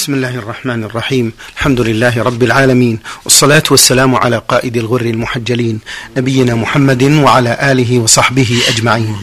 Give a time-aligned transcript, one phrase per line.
[0.00, 5.80] بسم الله الرحمن الرحيم الحمد لله رب العالمين والصلاة والسلام على قائد الغر المحجلين
[6.16, 9.16] نبينا محمد وعلى آله وصحبه أجمعين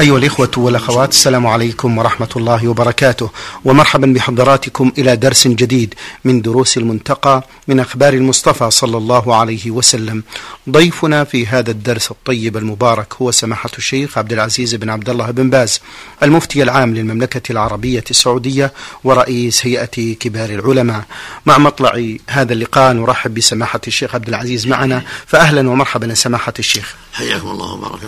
[0.00, 3.30] أيها الإخوة والأخوات السلام عليكم ورحمة الله وبركاته
[3.64, 5.94] ومرحبا بحضراتكم إلى درس جديد
[6.24, 10.22] من دروس المنتقى من أخبار المصطفى صلى الله عليه وسلم
[10.70, 15.50] ضيفنا في هذا الدرس الطيب المبارك هو سماحة الشيخ عبد العزيز بن عبد الله بن
[15.50, 15.80] باز
[16.22, 18.72] المفتي العام للمملكة العربية السعودية
[19.04, 21.04] ورئيس هيئة كبار العلماء.
[21.46, 25.02] مع مطلع هذا اللقاء نرحب بسماحة الشيخ عبد العزيز معنا.
[25.26, 26.94] فأهلا ومرحبا سماحة الشيخ.
[27.12, 28.00] حياكم الله وبارك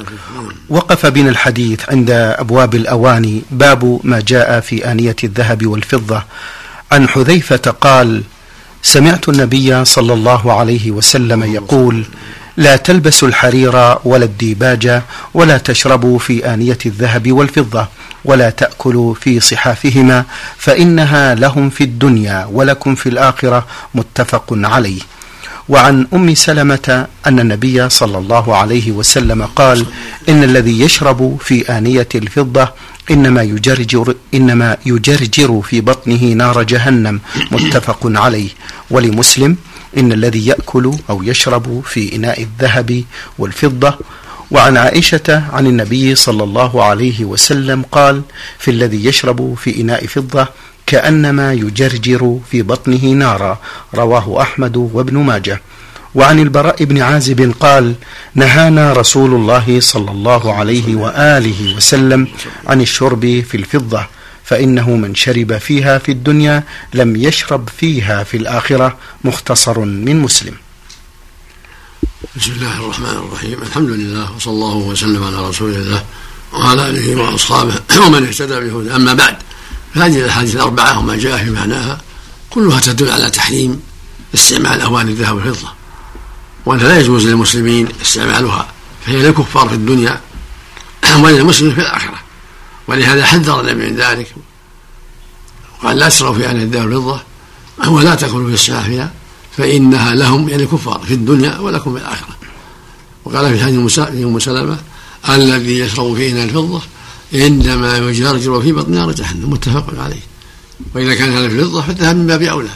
[0.68, 6.22] وقف بنا الحديث عند أبواب الأواني باب ما جاء في آنية الذهب والفضة.
[6.92, 8.22] عن حذيفة قال
[8.82, 12.04] سمعت النبي صلى الله عليه وسلم يقول
[12.56, 15.02] لا تلبسوا الحرير ولا الديباج
[15.34, 17.88] ولا تشربوا في آنية الذهب والفضة.
[18.24, 20.24] ولا تأكلوا في صحافهما
[20.56, 25.00] فإنها لهم في الدنيا ولكم في الآخرة متفق عليه.
[25.68, 29.86] وعن أم سلمة أن النبي صلى الله عليه وسلم قال
[30.28, 32.68] إن الذي يشرب في آنية الفضة
[33.10, 38.48] إنما يجرجر إنما يجرجر في بطنه نار جهنم متفق عليه.
[38.90, 39.56] ولمسلم
[39.98, 43.04] إن الذي يأكل أو يشرب في إناء الذهب
[43.38, 43.98] والفضة
[44.50, 48.22] وعن عائشة عن النبي صلى الله عليه وسلم قال
[48.58, 50.48] في الذي يشرب في إناء فضة
[50.86, 53.58] كأنما يجرجر في بطنه نارا.
[53.94, 55.60] رواه أحمد وابن ماجه.
[56.14, 57.94] وعن البراء بن عازب قال
[58.34, 62.28] نهانا رسول الله صلى الله عليه وآله وسلم
[62.66, 64.06] عن الشرب في الفضة
[64.44, 66.62] فإنه من شرب فيها في الدنيا
[66.94, 70.54] لم يشرب فيها في الآخرة مختصر من مسلم.
[72.20, 73.62] بسم الله الرحمن الرحيم.
[73.62, 76.04] الحمد لله وصلى الله وسلم على رسول الله
[76.52, 77.74] وعلى آله وأصحابه
[78.06, 79.36] ومن اهتدى بهدى أما بعد
[79.94, 82.00] فهذه الأحاديث الأربعة وما جاء في معناها
[82.50, 83.82] كلها تدل على تحريم
[84.34, 85.68] استعمال اواني الذهب والفضة
[86.66, 88.68] وأنها لا يجوز للمسلمين استعمالها
[89.06, 90.20] فهي للكفار في الدنيا
[91.18, 92.18] وللمسلمين في الآخرة.
[92.88, 94.34] ولهذا حذر النبي من ذلك
[95.82, 97.22] قال لا تشربوا في انيه الذهب والفضة
[97.88, 99.12] ولا تأكلوا في السافيه
[99.56, 102.36] فإنها لهم يعني كفار في الدنيا ولكم في الآخرة.
[103.24, 103.78] وقال في حديث
[104.24, 104.78] أم سلمة
[105.28, 106.82] الذي يشرب في اناء الفضة
[107.34, 109.50] إنما يجرجر في بطن نار جهنم.
[109.50, 110.22] متفق عليه.
[110.94, 112.70] وإذا كان هذا في الفضة فالذهب من باب أولى.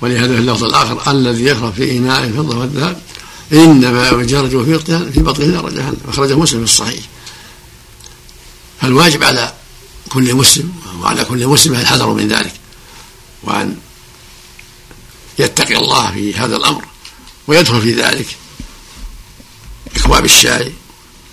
[0.00, 3.00] ولهذا في اللفظ الآخر الذي يشرب في اناء الفضة والذهب
[3.52, 5.96] إنما يجرجر في بطنه في بطنه نار جهنم.
[6.08, 7.04] أخرجه مسلم في الصحيح.
[8.80, 9.52] فالواجب على
[10.08, 12.52] كل مسلم وعلى كل مسلم الحذر من ذلك.
[13.42, 13.76] وأن
[15.38, 16.84] يتقي الله في هذا الأمر
[17.46, 18.36] ويدخل في ذلك.
[19.96, 20.72] اكواب الشاي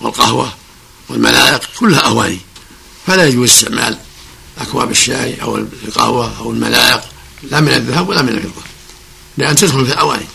[0.02, 0.54] والقهوة
[1.10, 2.40] والملائق كلها أواني.
[3.08, 3.98] فلا يجوز استعمال
[4.58, 7.02] أكواب الشاي أو القهوة أو الملائق
[7.44, 8.62] لا من الذهب ولا من الفضة
[9.38, 10.26] لأن تدخل في الأواني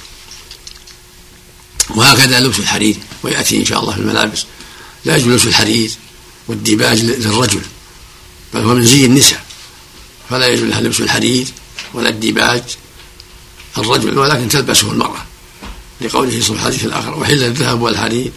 [1.91, 4.45] وهكذا لبس الحرير ويأتي إن شاء الله في الملابس.
[5.05, 5.91] لا يجوز لبس الحرير
[6.49, 7.61] والديباج للرجل
[8.55, 9.45] بل هو من زي النساء.
[10.31, 11.47] فلا يجوز لها لبس الحرير
[11.95, 12.63] ولا الديباج
[13.79, 15.25] الرجل ولكن تلبسه المرأة
[16.01, 18.33] لقوله صلى الحديث الآخر وحل الذهب والحرير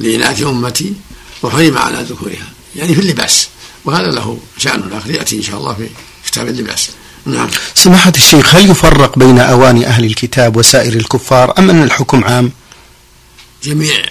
[0.00, 0.92] لإناث أمتي
[1.42, 2.48] وحرم على ذكورها.
[2.76, 3.48] يعني في اللباس
[3.84, 5.88] وهذا له شأن آخر يأتي إن شاء الله في
[6.26, 6.90] كتاب اللباس.
[7.26, 7.48] نعم.
[7.74, 12.52] سماحة الشيخ هل يفرق بين أواني أهل الكتاب وسائر الكفار أم أن الحكم عام؟
[13.64, 14.04] جميع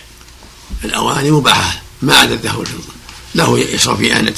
[0.86, 2.94] الأواني مباحة ما عدا الذهب والفضة.
[3.36, 4.34] له يشرب في آنة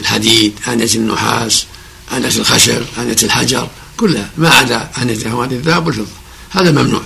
[0.00, 1.66] الحديد آنة النحاس
[2.12, 3.68] آنة الخشب آنة الحجر.
[4.02, 6.06] كلها ما عدا آنة أواني الذهب والفضة
[6.50, 7.02] هذا ممنوع.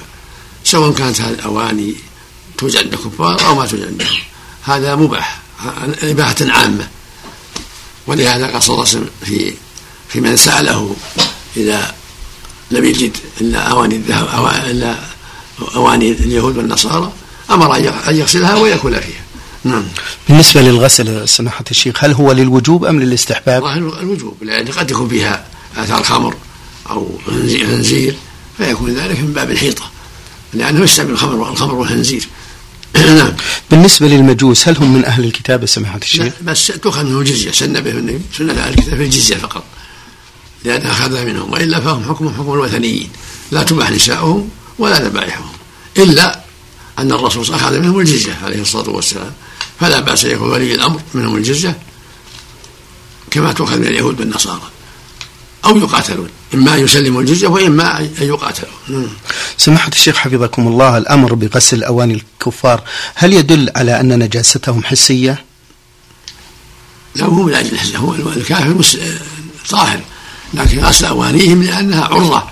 [0.65, 1.95] سواء كانت هذه الأواني
[2.59, 4.19] توجد عند الكفار أو ما توجد عندهم
[4.63, 5.41] هذا مباح
[6.03, 6.89] إباحة عامة.
[8.07, 9.55] ولهذا قال صلى الله عليه وسلم في
[10.09, 10.97] في من سأله
[11.57, 11.95] إذا
[12.71, 14.97] لم يجد إلا أواني الذهب إلا
[15.75, 17.13] أواني اليهود والنصارى
[17.51, 17.77] أمر
[18.09, 19.23] أن يغسلها ويأكل فيها.
[19.65, 19.85] نعم.
[20.29, 25.45] بالنسبة للغسل سماحة الشيخ هل هو للوجوب أم للاستحباب؟ الوجوب لأن قد يكون فيها
[25.77, 26.35] آثار خمر
[26.91, 28.17] أو خنزير
[28.59, 29.91] فيكون ذلك من باب الحيطة
[30.55, 32.29] لأنه يستعمل الخمر الخمر والخنزير
[33.19, 33.33] نعم.
[33.71, 37.91] بالنسبة للمجوس هل هم من أهل الكتاب سماحة الشيخ؟ بس تؤخذ منهم جزية سن به
[37.91, 39.65] النبي سنة أهل الكتاب في الجزية فقط.
[40.65, 43.11] لأن أخذ منهم وإلا فهم حكم حكم الوثنيين.
[43.51, 45.53] لا تباح نساؤهم ولا ذبائحهم
[45.97, 46.45] إلا
[46.99, 49.33] أن الرسول أخذ منهم الجزية عليه الصلاة والسلام.
[49.81, 51.79] فلا بأس يكون ولي الأمر منهم الجزية
[53.31, 54.71] كما تؤخذ من اليهود والنصارى.
[55.67, 59.09] أو يقاتلون إما يسلموا الجزية وإما أن يقاتلوا نعم.
[59.57, 62.83] سماحة الشيخ حفظكم الله الأمر بغسل أواني الكفار
[63.15, 65.45] هل يدل على أن نجاستهم حسية؟
[67.15, 68.85] لا هو من أجل الحسية هو الكافر
[69.69, 70.01] طاهر
[70.55, 72.43] لكن غسل أوانيهم لأنها عرضة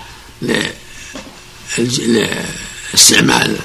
[2.93, 3.57] لاستعمال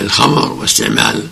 [0.00, 1.26] الخمر واستعمال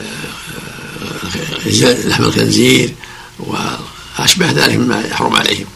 [0.00, 1.68] آه،
[2.08, 2.94] لحم الخنزير
[3.38, 5.66] وأشبه ذلك مما يحرم عليهم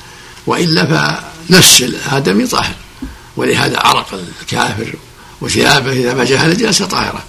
[0.46, 2.74] وإلا فنفس الآدمي طاهر
[3.36, 4.94] ولهذا عرق الكافر
[5.40, 7.24] وثيابه إذا ما جاء نجاسة طاهرة.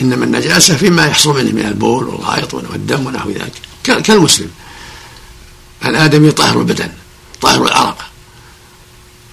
[0.00, 3.52] إنما النجاسة فيما يحصل منه من البول والغائط والدم ونحو ذلك.
[3.84, 4.50] كالمسلم.
[5.84, 6.90] الآدمي طاهر البدن
[7.40, 8.04] طاهر العرق.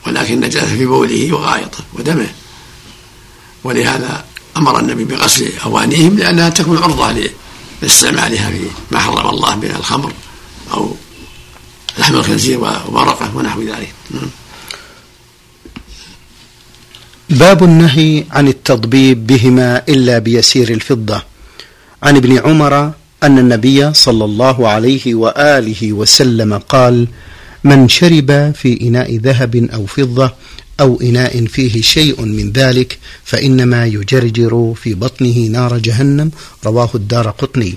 [0.08, 2.30] ولكن النجاسة في بوله وغائطه ودمه.
[3.64, 4.26] ولهذا
[4.58, 7.30] أمر النبي بغسل أوانيهم لأنها تكون عرضة
[7.82, 10.14] لاستعمالها في ما حرم الله من الخمر
[10.74, 10.96] أو
[11.98, 13.94] لحم الخنزير ومرقه ونحو ذلك.
[14.12, 14.30] نعم.
[17.30, 21.24] باب النهي عن التضبيب بهما إلا بيسير الفضة.
[22.04, 22.92] عن ابن عمر
[23.24, 27.08] أن النبي صلى الله عليه وآله وسلم قال
[27.64, 30.34] من شرب في إناء ذهب أو فضة
[30.80, 36.32] أو إناء فيه شيء من ذلك فإنما يجرجر في بطنه نار جهنم.
[36.66, 37.76] رواه الدار قطني.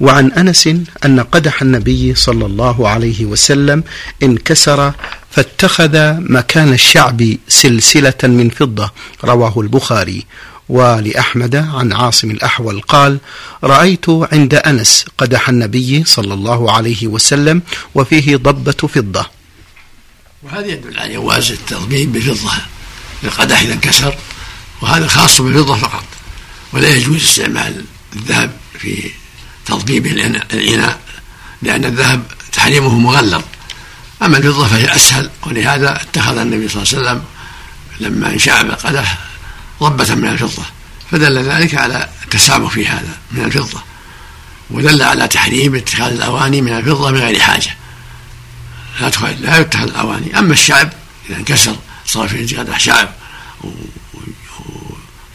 [0.00, 0.68] وعن أنس
[1.04, 3.84] أن قدح النبي صلى الله عليه وسلم
[4.22, 4.92] انكسر
[5.30, 8.92] فاتخذ مكان الشعب سلسلة من فضة
[9.24, 10.26] رواه البخاري.
[10.68, 13.18] ولأحمد عن عاصم الأحول قال
[13.64, 17.62] رأيت عند أنس قدح النبي صلى الله عليه وسلم
[17.94, 19.26] وفيه ضبة فضة.
[20.42, 22.52] وهذا يدل على جواز التضبيب بفضة
[23.24, 24.14] القدح إذا انكسر
[24.82, 26.04] وهذا خاص بالفضه فقط
[26.72, 27.84] ولا يجوز استعمال
[28.16, 29.10] الذهب في
[29.66, 30.06] تضبيب
[30.52, 30.98] الإناء
[31.62, 32.22] لأن الذهب
[32.52, 33.42] تحريمه مغلظ.
[34.22, 37.24] أما الفضة فهي أسهل ولهذا اتخذ النبي صلى الله عليه وسلم
[38.00, 39.18] لما انشعب القدح
[39.80, 40.62] ضبة من الفضة
[41.10, 43.82] فدل ذلك على التسامح في هذا من الفضة
[44.70, 47.76] ودل على تحريم اتخاذ الأواني من الفضة من غير حاجة.
[49.00, 49.10] لا
[49.40, 50.38] لا يتخذ الأواني.
[50.38, 50.92] أما الشعب
[51.28, 51.76] إذا انكسر
[52.06, 53.08] صار في قدح شعب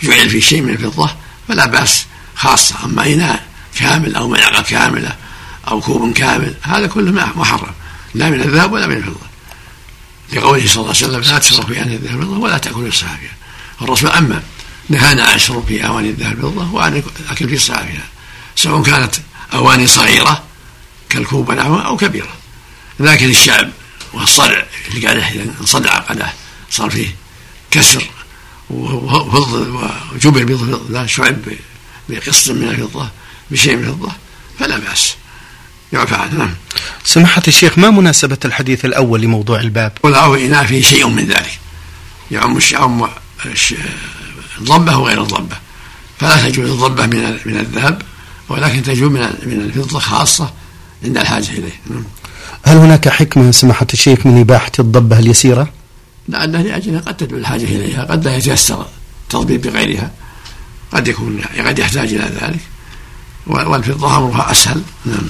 [0.03, 1.15] وجعل فيه شيء من الفضة
[1.47, 3.43] فلا بأس خاصة أما إناء
[3.79, 5.15] كامل أو ملعقة كاملة
[5.67, 7.73] أو كوب كامل هذا كله محرم
[8.13, 9.27] لا من الذهب ولا من الفضة.
[10.33, 13.35] لقوله صلى الله عليه وسلم لا تشرب في أواني الذهب والفضة ولا تأكلوا الساعة فيها.
[13.81, 14.43] الرسول أما
[14.89, 18.07] نهانا عن الشرب في أواني الذهب والفضة وعن الأكل في الساعة فيها
[18.55, 19.15] سواء كانت
[19.53, 20.43] أواني صغيرة
[21.09, 22.33] كالكوب ونحوها أو كبيرة.
[22.99, 23.69] لكن الشعب
[24.13, 26.33] والصدع اللي قاعد انصدع قدح
[26.71, 27.15] صار فيه
[27.71, 28.03] كسر
[28.69, 31.37] وجبر بفضة شعب
[32.09, 33.09] بقسط من الفضة.
[33.51, 34.11] بشيء من الفضة
[34.59, 35.15] فلا بأس.
[35.93, 36.53] يعفى عنه نعم.
[37.03, 41.59] سماحة الشيخ ما مناسبة الحديث الأول لموضوع الباب؟ والأو إناء فيه شيء من ذلك.
[42.31, 43.07] يعم يعم
[44.57, 45.55] الضبة وغير الضبة.
[46.19, 48.01] فلا تجوز الضبة من من الذهب
[48.49, 50.53] ولكن تجوز من من الفضة خاصة
[51.03, 51.79] عند الحاجة إليه.
[51.89, 52.03] نعم.
[52.63, 55.73] هل هناك حكمة سماحة الشيخ من إباحة الضبة اليسيرة؟
[56.27, 58.85] لأنها لأجلها قد تدعو الحاجة إليها قد لا يتيسر
[59.23, 60.11] التضبيب بغيرها.
[60.91, 62.59] قد يكون قد يحتاج إلى ذلك.
[63.47, 64.81] والفضة أمرها أسهل.
[65.05, 65.27] نعم.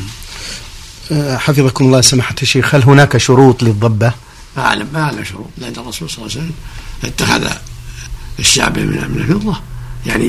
[1.11, 4.13] أه، حفظكم الله سماحة الشيخ هل هناك شروط للضبة؟
[4.57, 5.47] ما أعلم ما أعلم شروط.
[5.57, 6.53] لأن الرسول صلى الله عليه وسلم
[7.03, 7.49] اتخذ
[8.39, 9.61] الشعب من من الفضة.
[10.05, 10.27] يعني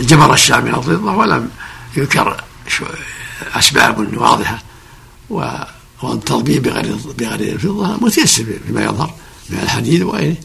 [0.00, 1.48] جبر الشعب من الفضة ولم
[1.96, 2.44] يذكر
[3.54, 4.62] أسباب واضحة.
[6.02, 9.14] والتضبيب بغير بغير الفضة متيسر فيما يظهر
[9.50, 10.36] من الحديد وغيره.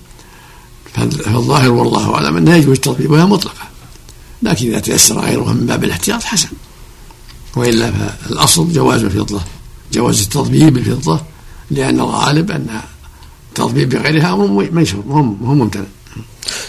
[0.95, 3.67] فالظاهر والله أعلم أنه يجوز تضبيبها مطلقة
[4.41, 6.49] لكن إذا تيسر غيرها من باب الاحتياط حسن.
[7.57, 9.41] وإلا فالأصل جواز الفضة
[9.93, 11.21] جواز التضبيب بالفضة
[11.71, 12.67] لأن الغالب أن
[13.49, 15.85] التضبيب بغيرها أمر ميسور مو ممتنع.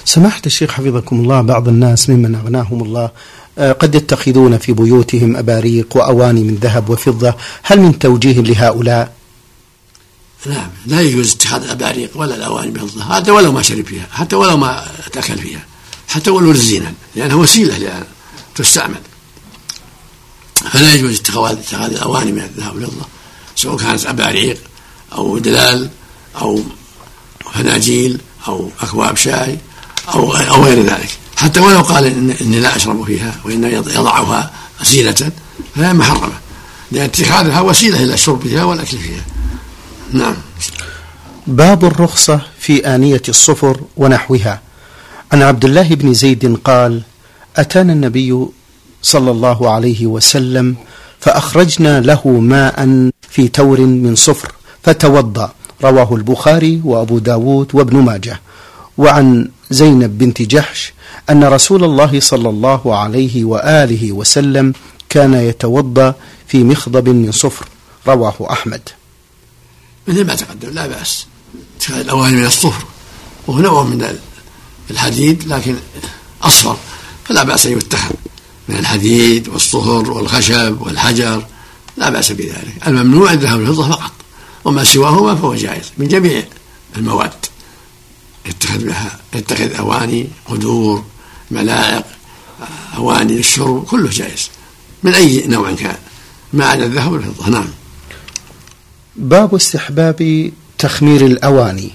[0.05, 3.11] سماحة الشيخ حفظكم الله بعض الناس ممن أغناهم الله
[3.59, 9.13] آه، قد يتخذون في بيوتهم أباريق وأواني من ذهب وفضة هل من توجيه لهؤلاء؟
[10.47, 14.57] نعم لا يجوز اتخاذ الأباريق ولا الأواني بفضة حتى ولو ما شرب فيها حتى ولو
[14.57, 15.61] ما تأكل فيها
[16.09, 18.05] حتى ولو للزينة لأنها وسيلة لأن
[18.55, 19.01] تستعمل.
[20.65, 23.07] فلا يجوز اتخاذ اتخاذ الأواني من الذهب والفضة
[23.57, 24.59] سواء كانت أباريق
[25.13, 25.89] أو دلال
[26.41, 26.63] أو
[27.55, 29.59] فناجيل أو أكواب شاي
[30.15, 31.09] أو أو غير ذلك.
[31.37, 32.05] حتى ولو قال
[32.41, 34.51] إني لا أشرب فيها وإن يضعها
[34.81, 35.33] وسيلة
[35.77, 36.33] فهي محرمة
[36.93, 39.25] لأن اتخاذها وسيلة إلى الشرب فيها والأكل فيها.
[40.13, 40.35] نعم.
[41.47, 44.61] باب الرخصة في آنية الصفر ونحوها.
[45.33, 47.03] عن عبد الله بن زيد قال
[47.57, 48.47] أتانا النبي
[49.03, 50.77] صلى الله عليه وسلم
[51.21, 54.53] فأخرجنا له ماء في تور من صفر
[54.83, 55.53] فتوضأ.
[55.85, 58.41] رواه البخاري وأبو داود وابن ماجه.
[58.99, 60.93] وعن زينب بنت جحش
[61.31, 64.73] أن رسول الله صلى الله عليه وآله وسلم
[65.09, 66.15] كان يتوضأ
[66.47, 67.69] في مخضب من صفر.
[68.07, 68.81] رواه أحمد.
[70.09, 71.27] مثل ما تقدم لا بأس.
[71.77, 72.85] اتخاذ الأواني من الصفر.
[73.47, 74.19] وهو نوع من
[74.91, 75.77] الحديد لكن
[76.43, 76.77] أصفر
[77.25, 78.15] فلا بأس أن يتخذ.
[78.69, 81.47] من الحديد والصهر والخشب والحجر
[81.97, 82.75] لا بأس بذلك.
[82.87, 84.13] الممنوع الذهب والفضة فقط
[84.65, 86.45] وما سواهما فهو جائز من جميع
[86.97, 87.31] المواد.
[88.47, 91.05] يتخذ بها يتخذ أواني قدور
[91.51, 92.07] ملاعق
[92.97, 94.51] أواني للشرب كله جائز
[95.03, 95.97] من أي نوع كان
[96.53, 97.69] ما عدا الذهب والفضة نعم.
[99.17, 101.91] باب استحباب تخمير الأواني.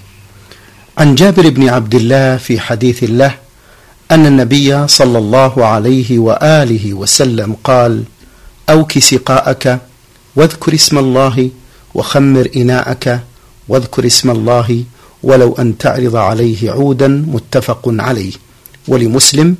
[0.98, 3.38] عن جابر بن عبد الله في حديث له
[4.10, 8.02] أن النبي صلى الله عليه وآله وسلم قال
[8.70, 9.80] أوك سقاءك
[10.36, 11.50] واذكر اسم الله
[11.94, 13.20] وخمر إناءك
[13.68, 14.84] واذكر اسم الله
[15.22, 18.32] ولو أن تعرض عليه عودا متفق عليه.
[18.88, 19.56] ولمسلم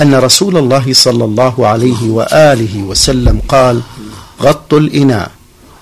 [0.00, 3.80] أن رسول الله صلى الله عليه وآله وسلم قال
[4.42, 5.30] غطوا الإناء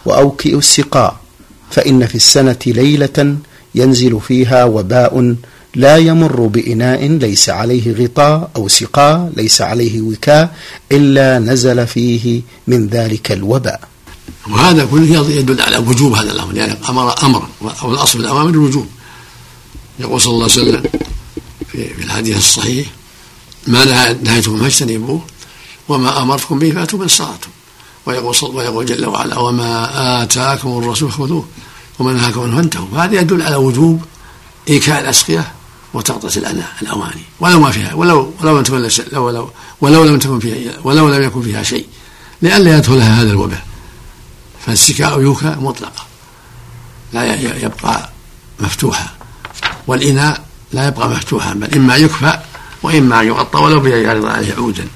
[0.04, 1.16] وأوكئوا السقاء
[1.70, 3.36] فإن في السنة ليلة
[3.74, 5.34] ينزل فيها وباء
[5.76, 10.56] لا يمر بإناء ليس عليه غطاء أو سقاء ليس عليه وكاء
[10.92, 13.80] إلا نزل فيه من ذلك الوباء.
[14.50, 17.42] وهذا كله يدل على وجوب هذا الأمر يعني أمر أمر
[17.82, 18.86] أو الأصل في الأوامر الوجوب.
[19.98, 20.82] يقول صلى الله عليه وسلم
[21.68, 22.86] في الحديث الصحيح
[23.66, 23.84] ما
[24.22, 25.20] نهيتكم فاجتنبوه
[25.88, 27.50] وما أمرتكم به فأتوا من استطعتم.
[28.06, 31.48] ويقول, ويقول جل وعلا وما آتاكم الرسول خذوه
[31.98, 32.86] وما نهاكم عنه فانتهوا.
[32.92, 34.02] فهذا يدل على وجوب
[34.68, 35.52] إيكاء الأسقية
[35.96, 37.22] وتغطية الأناء الأواني.
[37.40, 39.50] ولو ما فيها ولو ولو لم تكن ولو
[39.80, 41.86] ولو لم تكن فيها ولو لم يكن فيها شيء.
[42.42, 43.66] لئلا يدخلها هذا الوباء.
[44.66, 46.06] فالسكاء يوكى مطلقة.
[47.12, 48.10] لا يبقى
[48.60, 49.08] مفتوحا
[49.86, 52.38] والإناء لا يبقى مفتوحا بل إما يكفى
[52.82, 54.88] وإما يغطى ولو بيعرض عليه عودا.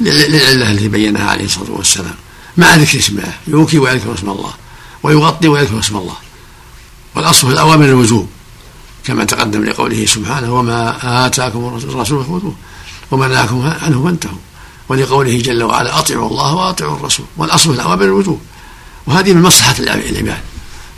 [0.00, 2.14] للعلة التي بينها عليه الصلاة والسلام.
[2.56, 3.32] مع ذكر اسمه.
[3.46, 4.54] يوكي ويذكر اسم الله.
[5.02, 6.16] ويغطي ويذكر اسم الله.
[7.14, 8.28] والأصل في الأوامر الوجوب.
[9.06, 12.54] كما تقدم لقوله سبحانه وما آتاكم الرسول فخذوه
[13.10, 14.38] وما نهاكم عنه فانتهوا
[14.88, 18.40] ولقوله جل وعلا أطيعوا الله وأطيعوا الرسول والأصل في الأوامر الوجوب
[19.06, 20.38] وهذه من مصلحة العباد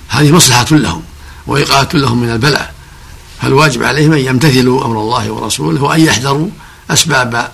[0.09, 1.03] هذه مصلحة لهم
[1.47, 2.75] وإيقاظة لهم من البلاء.
[3.43, 6.49] فالواجب عليهم أن يمتثلوا أمر الله ورسوله وأن يحذروا
[6.91, 7.53] أسباب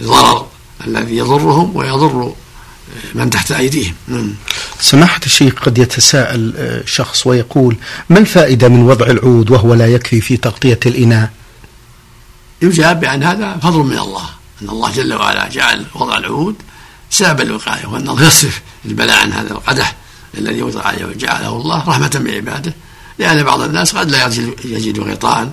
[0.00, 0.46] الضرر
[0.86, 2.32] الذي يضرهم ويضر
[3.14, 4.34] من تحت أيديهم نعم.
[4.80, 7.76] سماحة الشيخ قد يتساءل آه، شخص ويقول
[8.10, 11.30] ما الفائدة من وضع العود وهو لا يكفي في تغطية الإناء
[12.62, 14.28] يجاب بأن هذا فضل من الله
[14.62, 16.56] أن الله جل وعلا جعل وضع العود
[17.10, 19.96] سبب الوقاية وأن الله يصرف البلاء عن هذا القدح
[20.38, 22.74] الذي وضع عليه وجعله الله رحمة بعباده
[23.18, 25.50] لأن بعض الناس قد لا يجد, يجد غطاء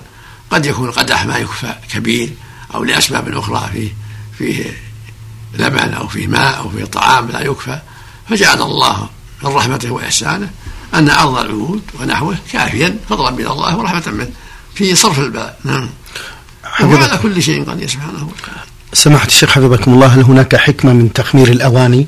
[0.50, 2.32] قد يكون القدح ما يكفى كبير
[2.74, 3.94] أو لأسباب أخرى فيه
[4.38, 4.91] فيه
[5.54, 7.78] لبن أو فيه ماء أو فيه طعام لا يكفى
[8.30, 9.08] فجعل الله
[9.42, 10.50] من رحمته وإحسانه
[10.94, 14.30] أن عرض العهود ونحوه كافيا فضلا من الله ورحمة منه.
[14.74, 15.58] في صرف البلاء.
[15.64, 15.88] نعم.
[16.82, 18.70] وعلى كل شيء قدير سبحانه وتعالى.
[18.92, 22.06] سماحة الشيخ حفظكم الله هل هناك حكمة من تخمير الأواني؟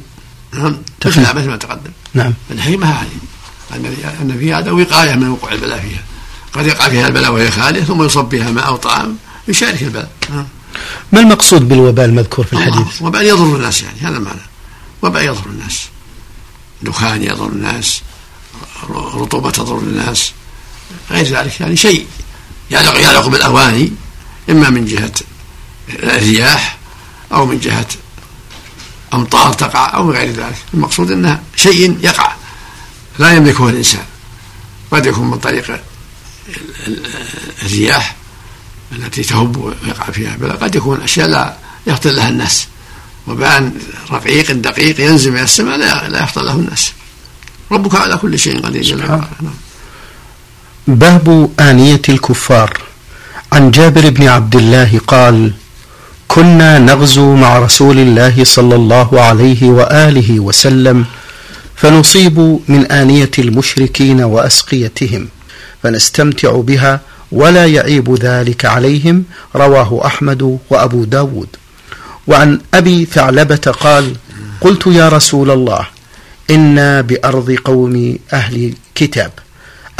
[0.52, 0.76] نعم.
[1.06, 1.90] مثل مثل ما تقدم.
[2.14, 2.34] نعم.
[2.50, 3.08] الحكمة هذه
[4.22, 6.02] أن في هذا وقاية من وقوع البلاء فيها.
[6.52, 9.16] قد يقع فيها البلاء وهي خالية ثم يصب بها ماء أو طعام
[9.48, 10.10] يشارك البلاء.
[10.30, 10.46] نعم.
[11.12, 14.40] ما المقصود بالوباء المذكور في الحديث؟ وباء يضر الناس يعني هذا المعنى.
[15.02, 15.81] وباء يضر الناس.
[16.83, 18.02] دخان يضر الناس
[18.90, 20.33] رطوبة تضر الناس
[21.11, 22.07] غير ذلك يعني شيء
[22.71, 23.93] يعلق بالأواني
[24.50, 25.12] إما من جهة
[25.88, 26.78] الرياح
[27.33, 27.87] أو من جهة
[29.14, 30.59] أمطار تقع أو غير ذلك.
[30.75, 32.33] المقصود أنها شيء يقع
[33.19, 34.04] لا يملكه الإنسان.
[34.90, 35.81] قد يكون من طريق
[37.62, 38.16] الرياح
[38.96, 41.54] التي تهب ويقع فيها بل قد يكون أشياء لا
[41.86, 42.66] يفطن لها الناس.
[43.26, 43.72] وبان
[44.10, 46.92] رقيق دقيق ينزل من السماء لا, لا يفطن له الناس.
[47.72, 48.82] ربك على كل شيء قدير.
[48.82, 49.24] جل نعم.
[50.86, 52.82] باب آنية الكفار.
[53.52, 55.52] عن جابر بن عبد الله قال
[56.28, 61.04] كنا نغزو مع رسول الله صلى الله عليه وآله وسلم
[61.76, 65.28] فنصيب من آنية المشركين وأسقيتهم
[65.82, 67.00] فنستمتع بها
[67.33, 69.25] ولا يعيب ذلك عليهم
[69.57, 71.49] رواه أحمد وأبو داود.
[72.26, 74.16] وعن أبي ثعلبة قال
[74.61, 75.87] قلت يا رسول الله
[76.50, 79.33] إنا بأرض قوم أهل كتاب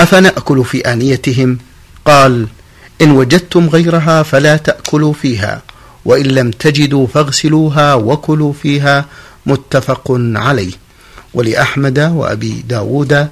[0.01, 1.59] أفنأكل في آنيتهم؟
[2.05, 2.47] قال
[3.03, 5.63] إن وجدتم غيرها فلا تأكلوا فيها
[6.05, 9.05] وإن لم تجدوا فاغسلوها وكلوا فيها
[9.47, 10.73] متفق عليه.
[11.35, 13.29] ولأحمد وأبي داود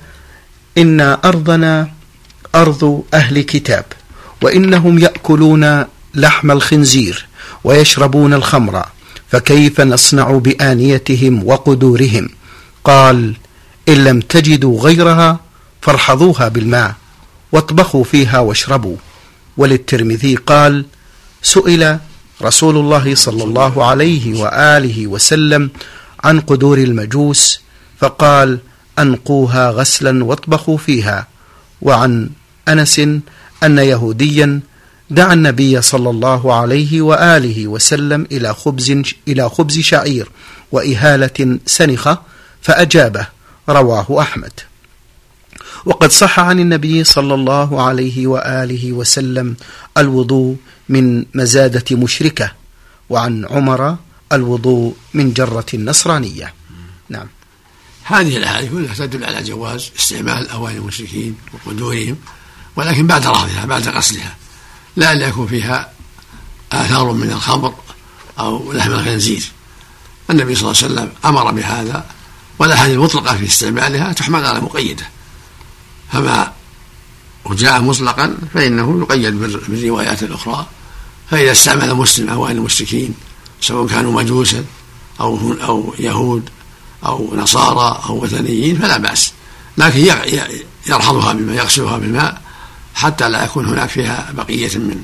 [0.78, 1.88] إن أرضنا
[2.54, 3.84] أرض أهل كتاب
[4.42, 7.26] وإنهم يأكلون لحم الخنزير
[7.64, 8.86] ويشربون الخمر
[9.30, 12.28] فكيف نصنع بآنيتهم وقدورهم؟
[12.84, 13.34] قال
[13.88, 15.40] إن لم تجدوا غيرها
[15.80, 16.94] فارحضوها بالماء
[17.52, 18.96] واطبخوا فيها واشربوا.
[19.56, 20.84] وللترمذي قال
[21.42, 21.98] سئل
[22.42, 25.70] رسول الله صلى الله عليه وآله وسلم
[26.24, 27.60] عن قدور المجوس
[27.98, 28.58] فقال
[28.98, 31.26] أنقوها غسلا واطبخوا فيها
[31.82, 32.30] وعن
[32.68, 32.98] أنس
[33.62, 34.60] أن يهوديا
[35.10, 40.30] دعا النبي صلى الله عليه وآله وسلم إلى خبز إلى خبز شعير
[40.72, 42.22] وإهالة سنخة
[42.62, 43.26] فأجابه
[43.68, 44.52] رواه أحمد.
[45.84, 49.56] وقد صح عن النبي صلى الله عليه وآله وسلم
[49.98, 50.56] الوضوء
[50.88, 52.52] من مزادة مشركة
[53.10, 53.96] وعن عمر
[54.32, 56.54] الوضوء من جرة نصرانية.
[57.08, 57.26] نعم.
[58.04, 62.16] هذه الاحاديث كلها تدل على جواز استعمال اواني المشركين وقدورهم
[62.76, 64.36] ولكن بعد رفضها بعد غسلها.
[64.96, 65.92] لا يكون فيها
[66.72, 67.74] آثار من الخمر
[68.38, 69.42] أو لحم الخنزير.
[70.30, 72.06] النبي صلى الله عليه وسلم أمر بهذا
[72.58, 75.08] والأحاديث المطلقة في استعمالها تحمل على مقيدة.
[76.12, 76.52] فما
[77.44, 80.66] وجاء مطلقا فإنه يقيد بالروايات الأخرى.
[81.30, 83.14] فإذا استعمل مسلم أوائل المشركين
[83.60, 84.64] سواء كانوا مجوسا
[85.20, 86.50] أو أو يهود
[87.06, 89.32] أو نصارى أو وثنيين فلا بأس.
[89.78, 90.16] لكن
[90.86, 92.41] يرحضها بالماء يغسلها بالماء
[92.94, 95.02] حتى لا يكون هناك فيها بقية من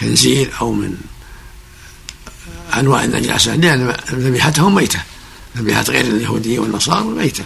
[0.00, 0.96] خنزير أو من
[2.76, 3.56] أنواع النجاسة.
[3.56, 5.02] لأن ذبيحتهم ميتة.
[5.56, 7.44] ذبيحة غير اليهودية والنصارى ميتة.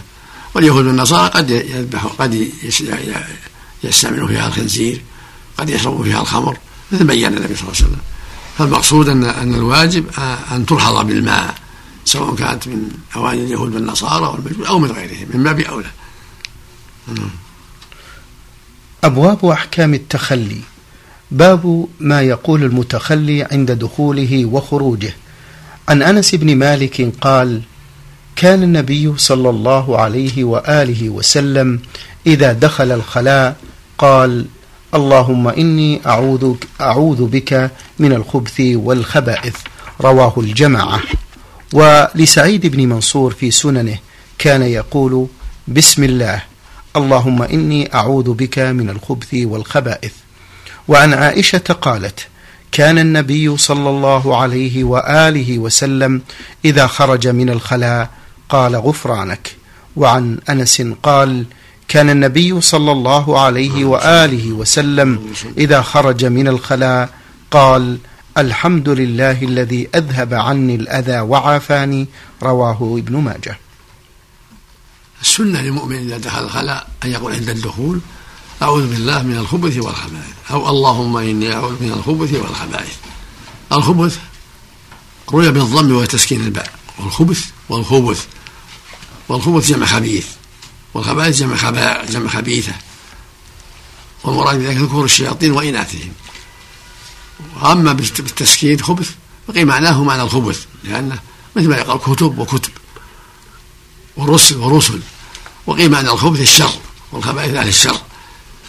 [0.54, 2.48] واليهود والنصارى قد يذبحوا قد
[3.84, 5.02] يستعملوا فيها الخنزير
[5.58, 6.58] قد يشربوا فيها الخمر
[6.92, 8.00] مثل بين النبي صلى الله عليه وسلم.
[8.58, 10.04] فالمقصود أن أن الواجب
[10.52, 11.54] أن تلحظ بالماء
[12.04, 14.38] سواء كانت من أواني اليهود والنصارى
[14.68, 15.90] أو من غيرهم من باب أولى.
[19.04, 20.60] أبواب أحكام التخلي.
[21.30, 25.14] باب ما يقول المتخلي عند دخوله وخروجه.
[25.88, 27.60] عن أنس بن مالك قال
[28.36, 31.80] كان النبي صلى الله عليه وآله وسلم
[32.26, 33.56] إذا دخل الخلاء
[33.98, 34.46] قال
[34.94, 39.56] اللهم إني أعوذ, أعوذ بك من الخبث والخبائث.
[40.00, 41.00] رواه الجماعة.
[41.72, 43.98] ولسعيد بن منصور في سننه
[44.38, 45.26] كان يقول
[45.68, 46.42] بسم الله.
[46.96, 50.12] اللهم إني أعوذ بك من الخبث والخبائث.
[50.88, 52.26] وعن عائشة قالت
[52.72, 56.22] كان النبي صلى الله عليه وآله وسلم
[56.64, 58.10] إذا خرج من الخلاء
[58.48, 59.56] قال غفرانك.
[59.96, 61.44] وعن أنس قال
[61.88, 67.08] كان النبي صلى الله عليه وآله وسلم إذا خرج من الخلاء
[67.50, 67.98] قال
[68.38, 72.06] الحمد لله الذي أذهب عني الأذى وعافاني
[72.42, 73.58] رواه ابن ماجه.
[75.22, 78.00] السنة للمؤمن إذا دخل الخلاء أن يقول عند الدخول
[78.62, 80.34] أعوذ بالله من الخبث والخبائث.
[80.50, 82.96] أو اللهم إني أعوذ من الخبث والخبائث.
[83.72, 84.18] الخبث
[85.32, 86.72] روي بالضم وتسكين الباء.
[86.98, 88.26] والخبث والخبث.
[89.28, 90.26] والخبث جمع خبيث.
[90.94, 91.70] والخبائث جمع
[92.04, 92.72] جمع خبيثة.
[94.24, 96.12] والمراد بذلك ذكور الشياطين وإناثهم.
[97.62, 99.10] وأما بالتسكين خبث
[99.48, 101.18] بقي معناه معنى الخبث لأنه
[101.56, 102.70] مثل ما يقال كتب وكتب.
[104.16, 105.00] ورسل ورسل.
[105.66, 106.72] وقيل معنى الخبث الشر
[107.12, 107.96] والخبائث أهل الشر.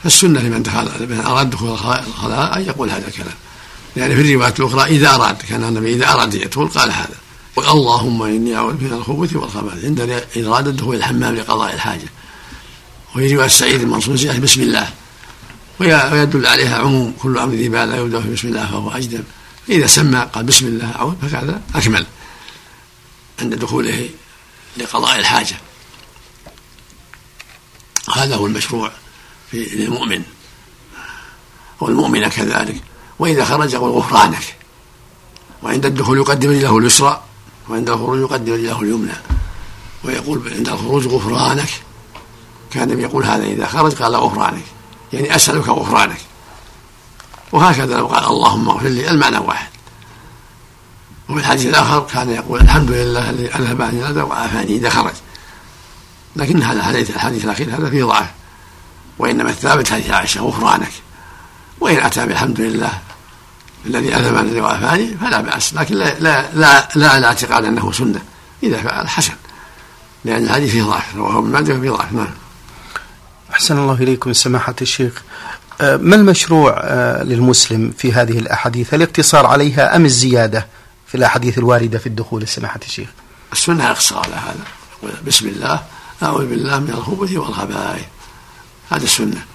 [0.04, 3.36] فالسنة لمن دخل لمن أراد دخول الخلاء أن يقول هذا الكلام.
[3.96, 7.16] لأن في الروايات الأخرى إذا أراد كان النبي إذا أراد يدخل قال هذا.
[7.58, 9.86] اللهم إني أعوذ من الخبث والخبائث.
[9.86, 12.10] عند إرادة دخول الحمام لقضاء الحاجة.
[13.16, 14.90] وفي رواية سعيد المنصور بسم الله.
[15.80, 19.24] ويدل عليها عموم كل أمر ذي بال لا يبدأ في بسم الله فهو أجدم.
[19.68, 22.06] فإذا سمى قال بسم الله أعوذ فهذا أكمل.
[23.42, 24.10] عند دخوله
[24.78, 25.56] لقضاء الحاجة.
[28.16, 28.92] هذا هو المشروع
[29.52, 30.24] في للمؤمن.
[31.80, 32.82] والمؤمنة كذلك.
[33.20, 34.56] وإذا خرج يقول غفرانك.
[35.64, 37.24] وعند الدخول يقدم له اليسرى.
[37.70, 39.14] وعند الخروج يقدم له اليمنى.
[40.04, 41.70] ويقول عند الخروج غفرانك.
[42.72, 44.64] كان يقول هذا إذا خرج قال غفرانك.
[45.14, 46.22] يعني أسألك غفرانك.
[47.52, 49.77] وهكذا لو قال اللهم اغفر لي المعنى واحد.
[51.30, 55.14] وفي الحديث الآخر كان يقول الحمد لله الذي أذهب عني الأذى وعافاني إذا خرج.
[56.36, 58.28] لكن هذا الحديث الحديث الأخير هذا فيه ضعف.
[59.20, 60.92] وإنما الثابت حديث عائشة غفرانك.
[61.80, 62.92] وإن أتى بالحمد لله
[63.86, 65.74] الذي أذهب عني وعافاني فلا بأس.
[65.74, 68.22] لكن لا لا لا, لا, لا اعتقاد أنه سنة.
[68.64, 69.34] إذا فعل حسن.
[70.26, 71.16] لأن الحديث فيه ضعف.
[71.16, 72.14] رواه ابن ماجه فيه ضعف.
[72.14, 72.34] نعم.
[73.52, 75.24] أحسن الله إليكم سماحة الشيخ.
[75.82, 80.68] آه، ما المشروع آه، للمسلم في هذه الأحاديث؟ الاقتصار عليها أم الزيادة؟
[81.08, 83.10] في الأحاديث الواردة في الدخول سماحة الشيخ.
[83.54, 85.84] السنة الاقتصار على هذا؟ بسم الله.
[86.24, 88.06] أعوذ بالله من الخبث والخبائث.
[88.90, 89.46] هذا السنة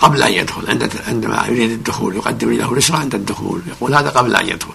[0.00, 3.62] قبل أن يدخل عند عندما يريد الدخول يقدم له اليسرى عند الدخول.
[3.66, 4.74] يقول هذا قبل أن يدخل.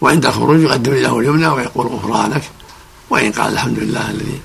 [0.00, 2.42] وعند الخروج يقدم له اليمنى ويقول غفرانك.
[3.10, 4.40] وإن قال الحمد لله الذي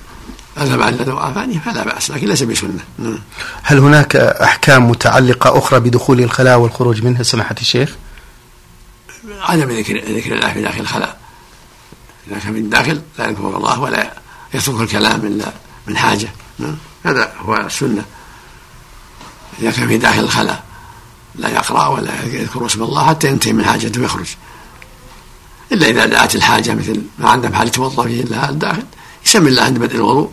[0.58, 2.84] أذهب عن الذي وعافاني فلا بأس لكن ليس بسنة.
[3.62, 7.96] هل هناك أحكام متعلقة أخرى بدخول الخلاء والخروج منها سماحة الشيخ؟
[9.30, 11.20] عدم ذكر ذكر الله في داخل الخلاء.
[12.28, 14.12] إذا كان من داخل لا يذكر الله ولا
[14.54, 15.52] يترك الكلام إلا
[15.86, 16.28] من حاجة.
[17.04, 18.04] هذا هو السنة.
[19.60, 20.64] إذا كان في داخل الخلاء
[21.34, 24.26] لا يقرأ ولا يذكر اسم الله حتى ينتهي من حاجته ويخرج.
[25.72, 28.84] إلا إذا دعت الحاجة مثل ما عنده محل يتوضأ فيه إلا الداخل
[29.26, 30.32] يسمي الله عند بدء الوضوء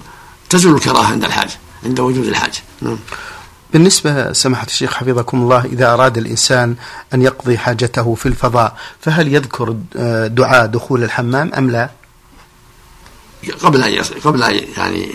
[0.49, 1.53] تزول الكراهة عند الحاجة
[1.85, 2.63] عند وجود الحاجة.
[2.81, 2.97] نعم.
[3.73, 6.75] بالنسبة سماحة الشيخ حفظكم الله إذا أراد الإنسان
[7.13, 9.71] أن يقضي حاجته في الفضاء فهل يذكر
[10.27, 11.89] دعاء دخول الحمام أم لا؟
[13.61, 15.11] قبل أن قبل أن يعني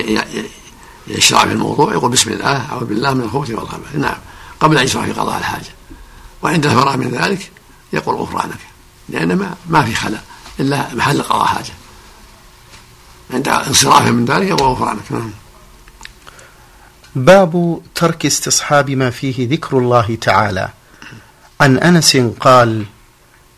[1.07, 4.17] يشرع في الموضوع يقول بسم الله أعوذ بالله من الخبث والخبث نعم.
[4.61, 5.71] قبل أن يشرع في قضاء الحاجة.
[6.43, 7.51] وعند الفراغ من ذلك
[7.93, 8.59] يقول غفرانك
[9.09, 10.25] لأن ما, ما في خلاء
[10.61, 11.73] إلا محل قضاء حاجة.
[13.31, 15.13] عند انصرافه من ذلك يقول غفرانك.
[15.13, 15.31] نعم.
[17.17, 20.69] باب ترك استصحاب ما فيه ذكر الله تعالى.
[21.61, 22.85] عن أنس قال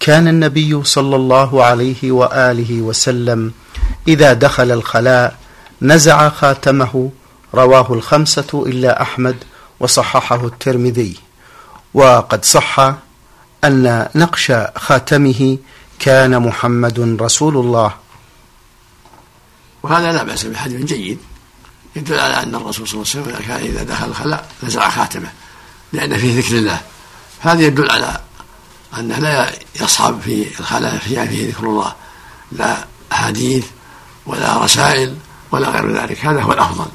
[0.01, 3.53] كان النبي صلى الله عليه وآله وسلم
[4.09, 5.37] إذا دخل الخلاء
[5.83, 7.11] نزع خاتمه
[7.55, 9.37] رواه الخمسة إلا أحمد
[9.81, 11.17] وصححه الترمذي.
[11.95, 12.95] وقد صح
[13.65, 15.59] أن نقش خاتمه
[15.99, 17.95] كان محمد رسول الله.
[19.83, 21.19] وهذا لا بأس بحديث جيد.
[21.99, 25.33] يدل على أن الرسول صلى الله عليه وسلم كان إذا دخل الخلاء نزع خاتمه
[25.93, 26.81] لأن فيه ذكر الله.
[27.41, 28.21] هذا يدل على
[28.99, 31.95] أنه لا يصحب في الخلاء فيها فيه ذكر الله
[32.53, 33.65] لا أحاديث
[34.27, 35.17] ولا رسائل
[35.51, 36.25] ولا غير ذلك.
[36.25, 36.87] هذا هو الأفضل.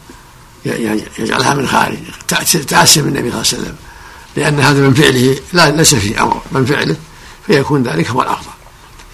[1.20, 1.98] يجعلها من خارج
[2.68, 3.76] تأسم النبي صلى الله عليه وسلم.
[4.36, 6.96] لأن هذا من فعله لا ليس فيه أمر من فعله
[7.46, 8.52] فيكون ذلك هو الأفضل.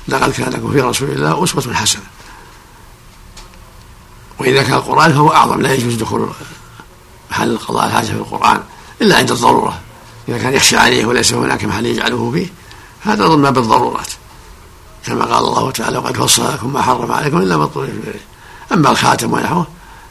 [0.08, 2.04] لقد كان لكم في رسول الله أسوة حسنة.
[4.39, 6.30] وإذا كان القرآن فهو أعظم لا يجوز دخول
[7.32, 8.63] محل قضاء الحاجة في القرآن
[9.02, 9.80] إلا عند الضرورة.
[10.30, 12.47] إذا كان يخشى عليه وليس هناك محل يجعله فيه
[13.02, 14.12] هذا ضمن بالضرورات
[15.06, 18.21] كما قال الله تعالى وقد فصل لكم ما حرم عليكم إلا ما إليه.
[18.71, 19.67] أما الخاتم ونحوه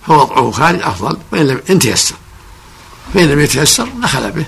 [0.07, 2.15] فوضعه خارج أفضل وإن لم إن تيسر.
[3.15, 4.45] فإن لم يتيسر دخل به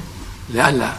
[0.50, 0.92] لئلا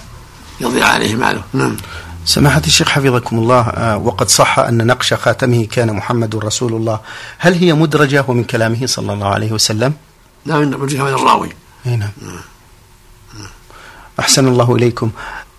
[0.62, 1.44] يضيع عليه ماله.
[1.54, 1.78] نعم.
[2.26, 7.00] سماحة الشيخ حفظكم الله آه، وقد صح أن نقش خاتمه كان محمد رسول الله.
[7.38, 9.94] هل هي مدرجة ومن كلامه صلى الله عليه وسلم؟
[10.46, 11.50] لا من مدرجة من الراوي
[11.86, 12.00] نعم.
[12.00, 12.10] نعم
[14.20, 15.12] أحسن الله إليكم.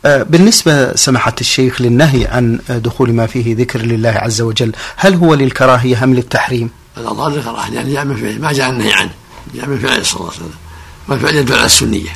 [0.06, 5.34] آه، بالنسبة سماحة الشيخ للنهي عن دخول ما فيه ذكر لله عز وجل هل هو
[5.34, 9.10] للكراهية أم للتحريم؟ الأظهر للكراهية يعني جاء من فعل ما جاء النهي عنه
[9.54, 10.58] جاء من فعل صلى الله عليه وسلم
[11.08, 12.10] والفعل يدل على السنية.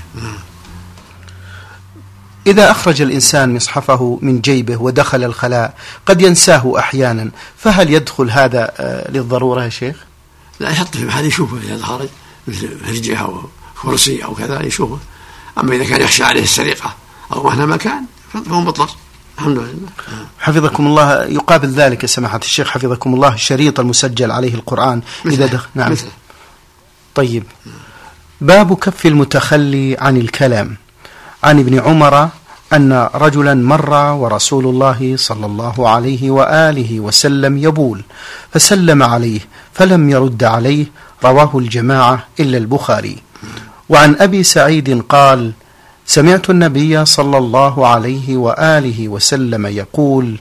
[2.47, 5.75] إذا أخرج الإنسان مصحفه من جيبه ودخل الخلاء
[6.07, 7.31] قد ينساه أحيانا.
[7.57, 9.97] فهل يدخل هذا آه، للضرورة يا شيخ؟
[10.61, 12.09] لا يحط في محل يشوفه إذا خرج
[12.49, 13.43] مثل فرجة أو
[13.83, 14.99] كرسي أو كذا يشوفه.
[15.59, 16.95] أما إذا كان يخشى عليه السرقة
[17.33, 18.91] أو مهما مكان فهو مضطر.
[19.39, 19.89] الحمد لله.
[20.39, 21.25] حفظكم الله.
[21.25, 25.69] يقابل ذلك سماحة الشيخ حفظكم الله الشريط المسجل عليه القرآن إذا دخل.
[25.75, 25.93] نعم.
[25.93, 26.07] مثل.
[27.15, 27.45] طيب.
[28.41, 30.77] باب كف المتخلي عن الكلام.
[31.45, 32.29] عن ابن عمر
[32.73, 38.03] أن رجلا مر ورسول الله صلى الله عليه وآله وسلم يبول
[38.53, 39.41] فسلم عليه
[39.73, 40.87] فلم يرد عليه
[41.25, 43.17] رواه الجماعة إلا البخاري.
[43.89, 45.53] وعن أبي سعيد قال
[46.07, 50.39] سمعت النبي صلى الله عليه وآله وسلم يقول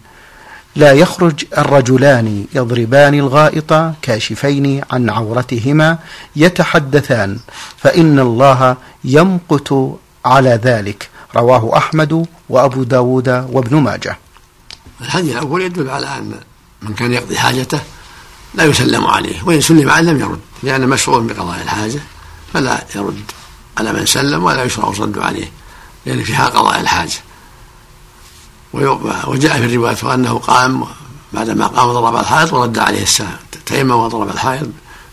[0.76, 5.98] لا يخرج الرجلان يضربان الغائط كاشفين عن عورتهما
[6.36, 7.40] يتحدثان
[7.78, 11.10] فإن الله يمقت على ذلك.
[11.36, 14.18] رواه أحمد وأبو داود وابن ماجه.
[15.02, 16.40] الحديث الأول يدل على أن
[16.82, 17.80] من كان يقضي حاجته
[18.54, 22.00] لا يسلم عليه وإن سلم عليه لم يرد لأن مشروع بقضاء الحاجة
[22.54, 23.32] فلا يرد
[23.78, 25.52] على من سلم ولا يشرع الرد عليه
[26.06, 27.20] لأن فيها قضاء الحاجة.
[29.28, 30.84] وجاء في الرواية أنه قام
[31.34, 34.68] بعدما قام ضرب الحائط ورد عليه السلام تيمم وضرب الحائط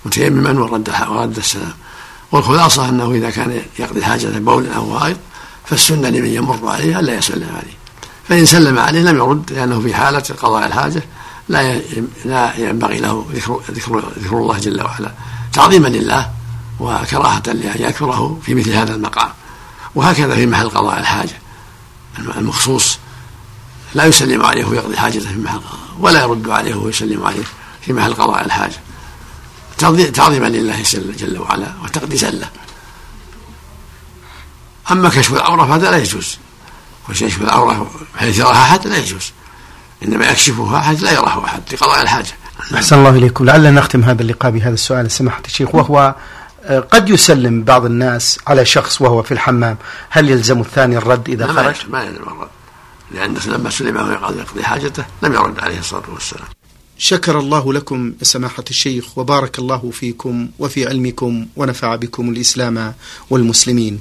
[0.05, 1.73] متيمما ورد ورد السلام.
[2.33, 5.17] والخلاصة أنه إذا كان يقضي حاجة بول أو غائط
[5.65, 7.77] فالسنة لمن يمر عليه ألا يسلم عليه.
[8.29, 11.03] فإن سلم عليه لم يرد لأنه في حالة قضاء الحاجة
[11.49, 11.81] لا
[12.25, 15.13] لا ينبغي له ذكر ذكر ذكر الله جل وعلا.
[15.53, 16.31] تعظيما لله
[16.81, 19.29] وكراهة لأن يذكره في مثل هذا المقام.
[19.95, 21.39] وهكذا في محل قضاء الحاجة.
[22.19, 22.99] المخصوص
[23.95, 25.61] لا يسلم عليه ويقضي حاجته في محل
[26.01, 27.45] ولا يرد عليه ويسلم عليه
[27.81, 28.77] في محل قضاء الحاجة.
[30.11, 30.83] تعظيما لله
[31.19, 32.49] جل وعلا وتقديسا له
[34.91, 36.39] أما كشف العورة فهذا لا يجوز.
[37.09, 39.33] وكشف العورة بحيث يراها أحد لا يجوز.
[40.05, 42.33] إنما يكشفها أحد لا يراه أحد لقضاء الحاجة.
[42.75, 43.45] أحسن الله إليكم.
[43.45, 46.15] لعلنا نختم هذا اللقاء بهذا السؤال سماحة الشيخ وهو
[46.65, 49.77] آه، قد يسلم بعض الناس على شخص وهو في الحمام.
[50.11, 52.49] هل يلزم الثاني الرد إذا خرج؟ ما يلزم الرد.
[53.11, 56.47] لأن لما سلم وهو يقضي حاجته لم يرد عليه الصلاة والسلام.
[57.05, 62.95] شكر الله لكم سماحة الشيخ وبارك الله فيكم وفي علمكم ونفع بكم الإسلام
[63.31, 64.01] والمسلمين.